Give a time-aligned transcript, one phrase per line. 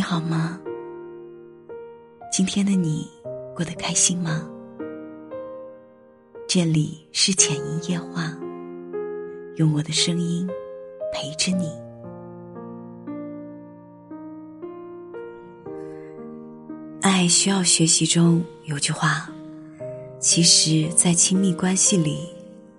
[0.00, 0.58] 你好吗？
[2.32, 3.06] 今天的你
[3.54, 4.48] 过得开心吗？
[6.48, 8.34] 这里是浅音夜话，
[9.56, 10.48] 用我的声音
[11.12, 11.70] 陪着你。
[17.02, 19.28] 爱需要学习中有句话，
[20.18, 22.26] 其实，在亲密关系里，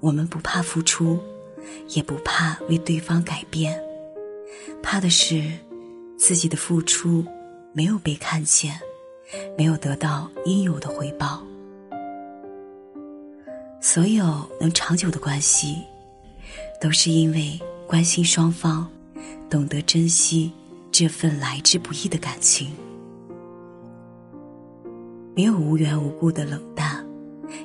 [0.00, 1.18] 我们不怕付出，
[1.88, 3.78] 也不怕为对方改变，
[4.82, 5.42] 怕的是
[6.22, 7.26] 自己的付出
[7.72, 8.78] 没有被看见，
[9.58, 11.42] 没有得到应有的回报。
[13.80, 15.82] 所有能长久的关系，
[16.80, 18.88] 都是因为关心双方，
[19.50, 20.52] 懂得珍惜
[20.92, 22.70] 这份来之不易的感情。
[25.34, 27.04] 没有无缘无故的冷淡，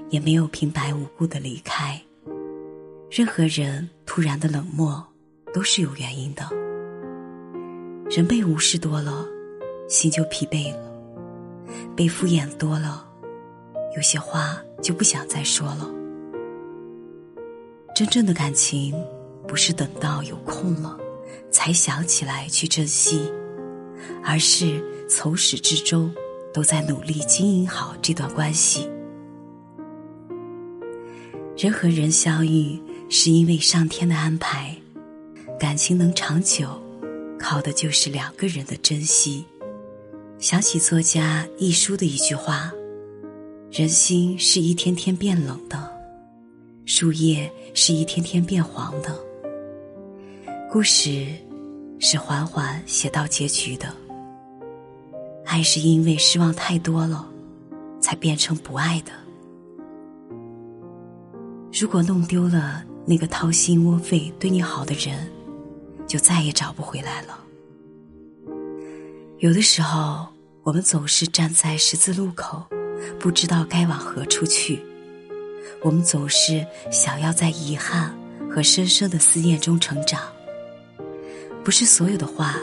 [0.09, 2.01] 也没有平白无故的离开。
[3.11, 5.05] 任何人突然的冷漠，
[5.53, 6.66] 都是有原因的。
[8.09, 9.25] 人被无视多了，
[9.89, 10.79] 心就疲惫了；
[11.95, 13.05] 被敷衍多了，
[13.95, 15.89] 有些话就不想再说了。
[17.95, 18.93] 真正的感情，
[19.47, 20.97] 不是等到有空了，
[21.51, 23.31] 才想起来去珍惜，
[24.23, 26.11] 而是从始至终。
[26.53, 28.89] 都在努力经营好这段关系。
[31.55, 34.75] 人和人相遇是因为上天的安排，
[35.59, 36.81] 感情能长久，
[37.37, 39.45] 靠的就是两个人的珍惜。
[40.39, 42.71] 想起作家亦舒的一句话
[43.71, 45.91] ：“人心是一天天变冷的，
[46.85, 49.17] 树叶是一天天变黄的，
[50.71, 51.25] 故事
[51.99, 53.91] 是缓缓写到结局的。”
[55.43, 57.27] 爱是因为失望太多了，
[58.01, 59.11] 才变成不爱的。
[61.79, 65.31] 如果弄丢了那个掏心窝肺对你好的人，
[66.07, 67.39] 就再也找不回来了。
[69.39, 70.27] 有的时候，
[70.63, 72.63] 我们总是站在十字路口，
[73.19, 74.81] 不知道该往何处去。
[75.81, 78.17] 我们总是想要在遗憾
[78.49, 80.21] 和深深的思念中成长。
[81.63, 82.55] 不是所有的话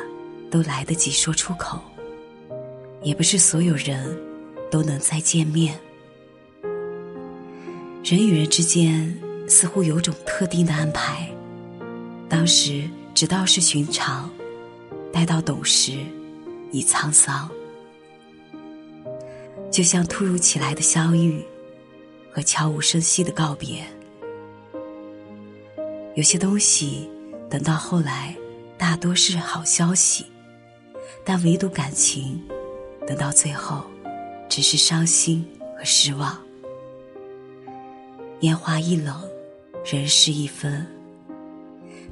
[0.50, 1.78] 都来得及说出口。
[3.02, 4.18] 也不是所有人
[4.70, 5.78] 都能再见面。
[8.02, 9.14] 人与人之间
[9.46, 11.30] 似乎有种特定的安排，
[12.30, 14.28] 当时只道是寻常，
[15.12, 15.92] 待到懂时
[16.72, 17.48] 已沧桑。
[19.70, 21.44] 就像突如其来的相遇
[22.32, 23.84] 和悄无声息的告别。
[26.16, 27.08] 有些东西
[27.48, 28.36] 等到后来
[28.76, 30.26] 大多是好消息，
[31.24, 32.42] 但唯独感情。
[33.06, 33.84] 等到最后，
[34.48, 35.46] 只是伤心
[35.76, 36.38] 和失望。
[38.40, 39.22] 烟花易冷，
[39.84, 40.86] 人事易分。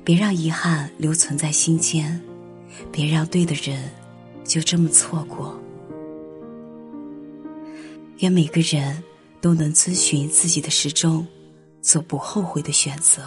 [0.04, 2.20] 别让遗憾留存在心间，
[2.90, 3.88] 别让对的人
[4.44, 5.56] 就这么错过。
[8.18, 9.02] 愿每个人
[9.40, 11.26] 都能遵循自己的时钟，
[11.80, 13.22] 做不后悔的选择。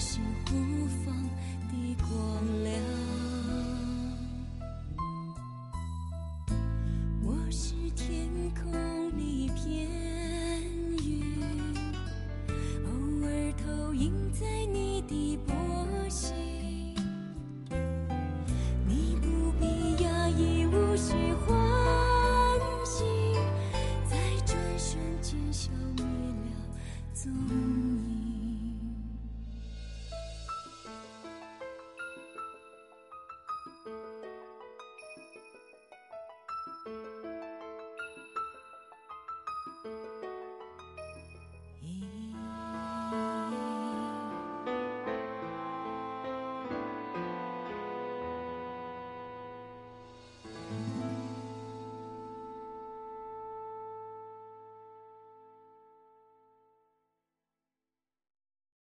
[0.00, 1.14] 心湖放
[1.68, 2.69] 的光亮。